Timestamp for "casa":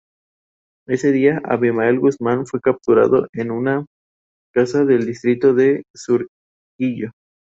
4.51-4.83